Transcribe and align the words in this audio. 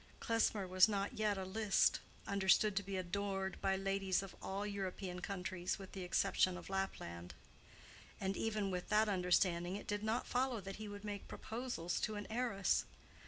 Klesmer 0.19 0.67
was 0.67 0.87
not 0.89 1.13
yet 1.19 1.37
a 1.37 1.45
Liszt, 1.45 1.99
understood 2.25 2.75
to 2.75 2.81
be 2.81 2.97
adored 2.97 3.61
by 3.61 3.75
ladies 3.75 4.23
of 4.23 4.35
all 4.41 4.65
European 4.65 5.19
countries 5.19 5.77
with 5.77 5.91
the 5.91 6.01
exception 6.01 6.57
of 6.57 6.71
Lapland: 6.71 7.35
and 8.19 8.35
even 8.35 8.71
with 8.71 8.89
that 8.89 9.07
understanding 9.07 9.75
it 9.75 9.85
did 9.85 10.01
not 10.03 10.25
follow 10.25 10.59
that 10.59 10.77
he 10.77 10.87
would 10.87 11.03
make 11.05 11.27
proposals 11.27 11.99
to 11.99 12.15
an 12.15 12.25
heiress. 12.31 12.83